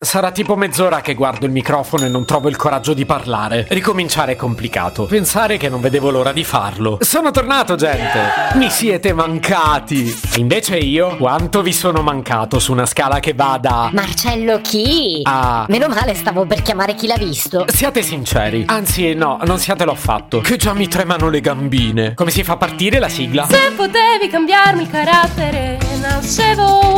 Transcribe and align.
Sarà 0.00 0.30
tipo 0.30 0.54
mezz'ora 0.54 1.00
che 1.00 1.14
guardo 1.14 1.44
il 1.44 1.50
microfono 1.50 2.04
e 2.04 2.08
non 2.08 2.24
trovo 2.24 2.48
il 2.48 2.54
coraggio 2.54 2.94
di 2.94 3.04
parlare. 3.04 3.66
Ricominciare 3.68 4.34
è 4.34 4.36
complicato. 4.36 5.06
Pensare 5.06 5.56
che 5.56 5.68
non 5.68 5.80
vedevo 5.80 6.12
l'ora 6.12 6.30
di 6.30 6.44
farlo. 6.44 6.98
Sono 7.00 7.32
tornato, 7.32 7.74
gente! 7.74 8.54
Mi 8.54 8.70
siete 8.70 9.12
mancati! 9.12 10.16
E 10.36 10.38
invece 10.38 10.76
io, 10.76 11.16
quanto 11.16 11.62
vi 11.62 11.72
sono 11.72 12.00
mancato 12.02 12.60
su 12.60 12.70
una 12.70 12.86
scala 12.86 13.18
che 13.18 13.32
va 13.34 13.58
da... 13.60 13.90
Marcello 13.92 14.60
chi? 14.60 15.22
Ah. 15.24 15.66
Meno 15.68 15.88
male 15.88 16.14
stavo 16.14 16.46
per 16.46 16.62
chiamare 16.62 16.94
chi 16.94 17.08
l'ha 17.08 17.18
visto. 17.18 17.64
Siate 17.66 18.02
sinceri. 18.02 18.66
Anzi, 18.68 19.14
no, 19.14 19.40
non 19.46 19.58
siatelo 19.58 19.90
affatto. 19.90 20.38
Che 20.38 20.56
già 20.56 20.74
mi 20.74 20.86
tremano 20.86 21.28
le 21.28 21.40
gambine. 21.40 22.14
Come 22.14 22.30
si 22.30 22.44
fa 22.44 22.52
a 22.52 22.56
partire 22.56 23.00
la 23.00 23.08
sigla? 23.08 23.48
Se 23.48 23.72
potevi 23.74 24.28
cambiarmi 24.30 24.82
il 24.82 24.90
carattere, 24.90 25.76
nascevo. 26.00 26.97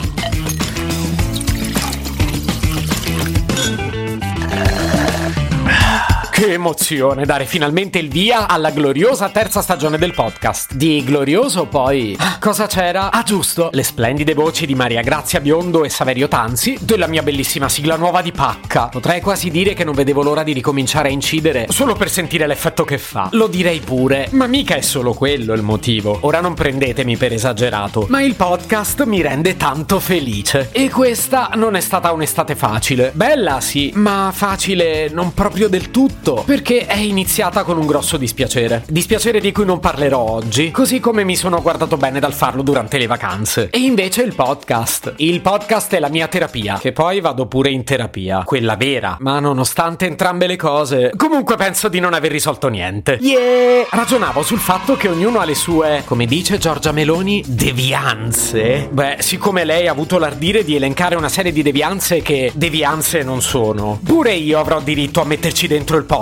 Che 6.41 6.53
emozione 6.53 7.23
dare 7.23 7.45
finalmente 7.45 7.99
il 7.99 8.09
via 8.09 8.47
alla 8.47 8.71
gloriosa 8.71 9.29
terza 9.29 9.61
stagione 9.61 9.99
del 9.99 10.15
podcast. 10.15 10.73
Di 10.73 11.03
glorioso 11.03 11.67
poi... 11.67 12.17
Cosa 12.39 12.65
c'era? 12.65 13.11
Ah 13.11 13.21
giusto, 13.21 13.69
le 13.71 13.83
splendide 13.83 14.33
voci 14.33 14.65
di 14.65 14.73
Maria 14.73 15.01
Grazia 15.01 15.39
Biondo 15.39 15.83
e 15.83 15.89
Saverio 15.89 16.27
Tanzi, 16.27 16.75
della 16.81 17.05
mia 17.05 17.21
bellissima 17.21 17.69
sigla 17.69 17.95
nuova 17.95 18.23
di 18.23 18.31
Pacca. 18.31 18.87
Potrei 18.87 19.21
quasi 19.21 19.51
dire 19.51 19.75
che 19.75 19.83
non 19.83 19.93
vedevo 19.93 20.23
l'ora 20.23 20.41
di 20.41 20.51
ricominciare 20.51 21.09
a 21.09 21.11
incidere 21.11 21.67
solo 21.69 21.93
per 21.93 22.09
sentire 22.09 22.47
l'effetto 22.47 22.85
che 22.85 22.97
fa. 22.97 23.29
Lo 23.33 23.45
direi 23.45 23.79
pure, 23.79 24.27
ma 24.31 24.47
mica 24.47 24.73
è 24.73 24.81
solo 24.81 25.13
quello 25.13 25.53
il 25.53 25.61
motivo. 25.61 26.17
Ora 26.21 26.41
non 26.41 26.55
prendetemi 26.55 27.17
per 27.17 27.33
esagerato, 27.33 28.07
ma 28.09 28.23
il 28.23 28.33
podcast 28.33 29.03
mi 29.03 29.21
rende 29.21 29.57
tanto 29.57 29.99
felice. 29.99 30.69
E 30.71 30.89
questa 30.89 31.51
non 31.53 31.75
è 31.75 31.81
stata 31.81 32.11
un'estate 32.11 32.55
facile. 32.55 33.11
Bella 33.13 33.61
sì, 33.61 33.91
ma 33.93 34.31
facile 34.33 35.07
non 35.09 35.35
proprio 35.35 35.69
del 35.69 35.91
tutto, 35.91 36.30
perché 36.35 36.85
è 36.85 36.97
iniziata 36.97 37.63
con 37.63 37.77
un 37.77 37.85
grosso 37.85 38.17
dispiacere. 38.17 38.83
Dispiacere 38.87 39.39
di 39.39 39.51
cui 39.51 39.65
non 39.65 39.79
parlerò 39.79 40.19
oggi, 40.19 40.71
così 40.71 40.99
come 40.99 41.23
mi 41.23 41.35
sono 41.35 41.61
guardato 41.61 41.97
bene 41.97 42.19
dal 42.19 42.33
farlo 42.33 42.61
durante 42.61 42.97
le 42.97 43.07
vacanze. 43.07 43.69
E 43.71 43.79
invece 43.79 44.23
il 44.23 44.35
podcast. 44.35 45.13
Il 45.17 45.41
podcast 45.41 45.93
è 45.93 45.99
la 45.99 46.09
mia 46.09 46.27
terapia, 46.27 46.77
che 46.79 46.91
poi 46.91 47.19
vado 47.19 47.45
pure 47.45 47.69
in 47.69 47.83
terapia, 47.83 48.43
quella 48.45 48.75
vera. 48.75 49.17
Ma 49.19 49.39
nonostante 49.39 50.05
entrambe 50.05 50.47
le 50.47 50.55
cose, 50.55 51.11
comunque 51.15 51.55
penso 51.55 51.87
di 51.87 51.99
non 51.99 52.13
aver 52.13 52.31
risolto 52.31 52.67
niente. 52.67 53.17
Yeah! 53.21 53.85
Ragionavo 53.89 54.43
sul 54.43 54.59
fatto 54.59 54.95
che 54.95 55.07
ognuno 55.07 55.39
ha 55.39 55.45
le 55.45 55.55
sue, 55.55 56.03
come 56.05 56.25
dice 56.25 56.57
Giorgia 56.57 56.91
Meloni, 56.91 57.43
devianze. 57.47 58.89
Beh, 58.91 59.17
siccome 59.19 59.65
lei 59.65 59.87
ha 59.87 59.91
avuto 59.91 60.17
l'ardire 60.17 60.63
di 60.63 60.75
elencare 60.75 61.15
una 61.15 61.29
serie 61.29 61.51
di 61.51 61.61
devianze 61.61 62.21
che 62.21 62.51
devianze 62.53 63.23
non 63.23 63.41
sono, 63.41 63.99
pure 64.03 64.33
io 64.33 64.59
avrò 64.59 64.79
diritto 64.81 65.21
a 65.21 65.25
metterci 65.25 65.67
dentro 65.67 65.97
il 65.97 66.03
podcast. 66.03 66.20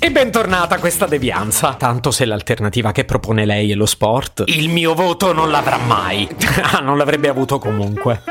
E 0.00 0.10
bentornata 0.10 0.78
questa 0.78 1.06
devianza. 1.06 1.74
Tanto 1.74 2.10
se 2.10 2.24
l'alternativa 2.24 2.90
che 2.90 3.04
propone 3.04 3.44
lei 3.44 3.70
è 3.70 3.74
lo 3.74 3.86
sport, 3.86 4.42
il 4.46 4.68
mio 4.68 4.92
voto 4.94 5.32
non 5.32 5.50
l'avrà 5.50 5.78
mai. 5.78 6.28
Ah, 6.66 6.80
non 6.80 6.96
l'avrebbe 6.98 7.28
avuto 7.28 7.58
comunque. 7.58 8.22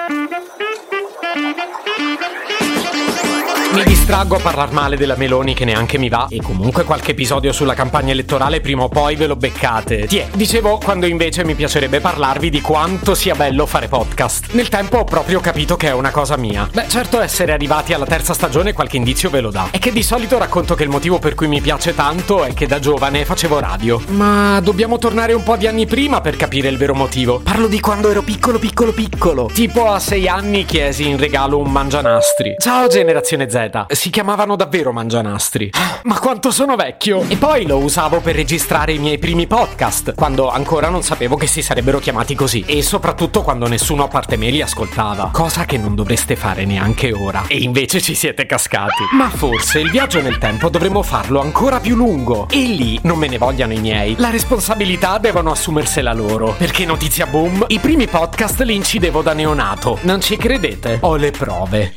Mi 3.75 3.83
distraggo 3.83 4.37
a 4.37 4.39
parlar 4.39 4.71
male 4.71 4.95
della 4.95 5.17
Meloni 5.17 5.53
che 5.53 5.65
neanche 5.65 5.97
mi 5.97 6.07
va 6.07 6.27
e 6.29 6.41
comunque 6.41 6.85
qualche 6.85 7.11
episodio 7.11 7.51
sulla 7.51 7.73
campagna 7.73 8.13
elettorale 8.13 8.61
prima 8.61 8.83
o 8.83 8.87
poi 8.87 9.17
ve 9.17 9.27
lo 9.27 9.35
beccate. 9.35 10.07
Tiè, 10.07 10.27
dicevo 10.33 10.77
quando 10.77 11.05
invece 11.07 11.43
mi 11.43 11.55
piacerebbe 11.55 11.99
parlarvi 11.99 12.49
di 12.49 12.61
quanto 12.61 13.13
sia 13.13 13.35
bello 13.35 13.65
fare 13.65 13.89
podcast. 13.89 14.53
Nel 14.53 14.69
tempo 14.69 14.99
ho 14.99 15.03
proprio 15.03 15.41
capito 15.41 15.75
che 15.75 15.87
è 15.87 15.91
una 15.91 16.11
cosa 16.11 16.37
mia. 16.37 16.69
Beh, 16.71 16.87
certo 16.87 17.19
essere 17.19 17.51
arrivati 17.51 17.91
alla 17.91 18.05
terza 18.05 18.33
stagione 18.33 18.71
qualche 18.71 18.95
indizio 18.95 19.29
ve 19.29 19.41
lo 19.41 19.51
dà. 19.51 19.67
È 19.71 19.77
che 19.77 19.91
di 19.91 20.03
solito 20.03 20.37
racconto 20.37 20.73
che 20.73 20.83
il 20.83 20.89
motivo 20.89 21.19
per 21.19 21.35
cui 21.35 21.49
mi 21.49 21.59
piace 21.59 21.93
tanto 21.93 22.45
è 22.45 22.53
che 22.53 22.67
da 22.67 22.79
giovane 22.79 23.25
facevo 23.25 23.59
radio. 23.59 24.01
Ma 24.11 24.57
dobbiamo 24.61 24.97
tornare 24.99 25.33
un 25.33 25.43
po' 25.43 25.57
di 25.57 25.67
anni 25.67 25.85
prima 25.85 26.21
per 26.21 26.37
capire 26.37 26.69
il 26.69 26.77
vero 26.77 26.95
motivo. 26.95 27.41
Parlo 27.43 27.67
di 27.67 27.81
quando 27.81 28.09
ero 28.09 28.21
piccolo 28.21 28.57
piccolo 28.57 28.93
piccolo. 28.93 29.49
Tipo 29.53 29.91
a 29.91 29.99
sei 29.99 30.29
anni 30.29 30.63
chiesi 30.63 31.09
in 31.09 31.17
regalo 31.17 31.57
un 31.57 31.69
mangianastri. 31.69 32.55
Ciao 32.57 32.87
generazione 32.87 33.49
Z. 33.49 33.63
Si 33.89 34.09
chiamavano 34.09 34.55
davvero 34.55 34.91
mangianastri. 34.91 35.71
Ma 36.03 36.19
quanto 36.19 36.51
sono 36.51 36.75
vecchio! 36.75 37.23
E 37.27 37.37
poi 37.37 37.65
lo 37.65 37.77
usavo 37.77 38.19
per 38.19 38.35
registrare 38.35 38.93
i 38.93 38.99
miei 38.99 39.17
primi 39.17 39.47
podcast, 39.47 40.13
quando 40.13 40.49
ancora 40.49 40.89
non 40.89 41.01
sapevo 41.01 41.35
che 41.35 41.47
si 41.47 41.61
sarebbero 41.61 41.99
chiamati 41.99 42.35
così. 42.35 42.63
E 42.67 42.81
soprattutto 42.81 43.41
quando 43.41 43.67
nessuno 43.67 44.03
a 44.03 44.07
parte 44.07 44.37
me 44.37 44.49
li 44.49 44.61
ascoltava. 44.61 45.29
Cosa 45.31 45.65
che 45.65 45.77
non 45.77 45.95
dovreste 45.95 46.35
fare 46.35 46.65
neanche 46.65 47.11
ora. 47.11 47.45
E 47.47 47.57
invece 47.57 48.01
ci 48.01 48.15
siete 48.15 48.45
cascati. 48.45 49.03
Ma 49.13 49.29
forse 49.29 49.79
il 49.79 49.89
viaggio 49.89 50.21
nel 50.21 50.37
tempo 50.37 50.69
dovremmo 50.69 51.01
farlo 51.01 51.41
ancora 51.41 51.79
più 51.79 51.95
lungo. 51.95 52.47
E 52.49 52.63
lì 52.63 52.99
non 53.03 53.17
me 53.17 53.27
ne 53.27 53.37
vogliano 53.37 53.73
i 53.73 53.79
miei. 53.79 54.15
La 54.17 54.29
responsabilità 54.29 55.17
devono 55.17 55.51
assumersela 55.51 56.13
loro. 56.13 56.53
Perché 56.57 56.85
notizia 56.85 57.25
boom, 57.25 57.65
i 57.69 57.79
primi 57.79 58.07
podcast 58.07 58.61
li 58.61 58.75
incidevo 58.75 59.21
da 59.21 59.33
neonato. 59.33 59.99
Non 60.01 60.21
ci 60.21 60.37
credete? 60.37 60.99
Ho 61.01 61.15
le 61.15 61.31
prove. 61.31 61.95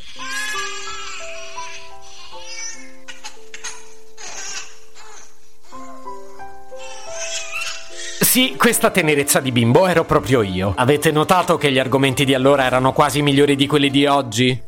Sì, 8.20 8.56
questa 8.56 8.90
tenerezza 8.90 9.38
di 9.38 9.52
bimbo 9.52 9.86
ero 9.86 10.04
proprio 10.04 10.42
io. 10.42 10.72
Avete 10.76 11.12
notato 11.12 11.56
che 11.56 11.70
gli 11.70 11.78
argomenti 11.78 12.24
di 12.24 12.34
allora 12.34 12.64
erano 12.64 12.92
quasi 12.92 13.22
migliori 13.22 13.54
di 13.54 13.66
quelli 13.68 13.90
di 13.90 14.06
oggi? 14.06 14.67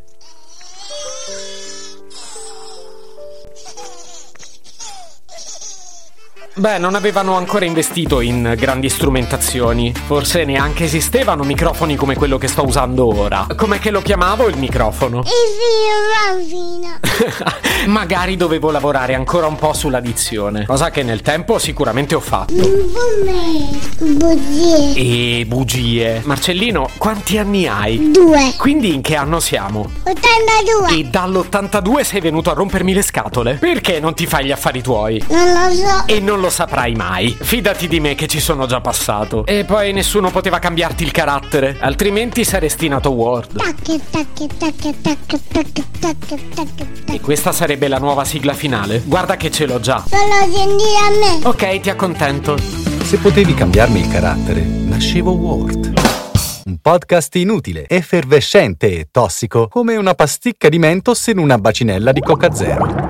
Beh, 6.52 6.78
non 6.78 6.96
avevano 6.96 7.36
ancora 7.36 7.64
investito 7.64 8.20
in 8.20 8.54
grandi 8.56 8.88
strumentazioni. 8.88 9.94
Forse 9.94 10.44
neanche 10.44 10.84
esistevano 10.84 11.44
microfoni 11.44 11.94
come 11.94 12.16
quello 12.16 12.38
che 12.38 12.48
sto 12.48 12.64
usando 12.66 13.06
ora. 13.16 13.46
Com'è 13.54 13.78
che 13.78 13.90
lo 13.90 14.02
chiamavo 14.02 14.48
il 14.48 14.56
microfono? 14.58 15.20
Il 15.20 16.40
bambino. 16.42 16.98
Magari 17.86 18.36
dovevo 18.36 18.70
lavorare 18.70 19.14
ancora 19.14 19.46
un 19.46 19.56
po' 19.56 19.72
sulla 19.72 20.00
dizione, 20.00 20.66
cosa 20.66 20.90
che 20.90 21.02
nel 21.02 21.22
tempo 21.22 21.58
sicuramente 21.58 22.14
ho 22.14 22.20
fatto. 22.20 22.52
Bugie. 24.00 24.94
E 24.96 25.44
bugie. 25.46 26.20
Marcellino, 26.24 26.90
quanti 26.98 27.38
anni 27.38 27.66
hai? 27.68 28.10
Due. 28.10 28.54
Quindi 28.58 28.92
in 28.92 29.02
che 29.02 29.14
anno 29.14 29.40
siamo? 29.40 29.90
82. 30.02 30.98
E 30.98 31.04
dall'82 31.04 32.00
sei 32.00 32.20
venuto 32.20 32.50
a 32.50 32.54
rompermi 32.54 32.92
le 32.92 33.02
scatole? 33.02 33.54
Perché 33.54 34.00
non 34.00 34.14
ti 34.14 34.26
fai 34.26 34.46
gli 34.46 34.52
affari 34.52 34.82
tuoi? 34.82 35.22
Non 35.28 35.52
lo 35.52 35.74
so. 35.74 36.06
E 36.06 36.20
non 36.20 36.39
lo 36.40 36.50
saprai 36.50 36.94
mai. 36.94 37.36
Fidati 37.38 37.86
di 37.86 38.00
me 38.00 38.14
che 38.14 38.26
ci 38.26 38.40
sono 38.40 38.66
già 38.66 38.80
passato. 38.80 39.46
E 39.46 39.64
poi 39.64 39.92
nessuno 39.92 40.30
poteva 40.30 40.58
cambiarti 40.58 41.04
il 41.04 41.12
carattere, 41.12 41.76
altrimenti 41.78 42.44
saresti 42.44 42.88
nato 42.88 43.10
Ward. 43.10 43.60
E 47.06 47.20
questa 47.20 47.52
sarebbe 47.52 47.88
la 47.88 47.98
nuova 47.98 48.24
sigla 48.24 48.54
finale. 48.54 49.02
Guarda 49.04 49.36
che 49.36 49.50
ce 49.50 49.66
l'ho 49.66 49.78
già. 49.78 50.02
Solo 50.08 50.52
sentire 50.52 50.96
a 50.98 51.38
me. 51.38 51.46
Ok, 51.46 51.80
ti 51.80 51.90
accontento. 51.90 52.56
Se 52.56 53.18
potevi 53.18 53.54
cambiarmi 53.54 54.00
il 54.00 54.08
carattere, 54.08 54.60
nascevo 54.62 55.32
Ward. 55.32 55.92
Un 56.64 56.78
podcast 56.80 57.34
inutile, 57.36 57.86
effervescente 57.88 58.98
e 58.98 59.08
tossico, 59.10 59.66
come 59.68 59.96
una 59.96 60.14
pasticca 60.14 60.68
di 60.68 60.78
mentos 60.78 61.26
in 61.26 61.38
una 61.38 61.58
bacinella 61.58 62.12
di 62.12 62.20
Coca 62.20 62.52
Zero. 62.54 63.09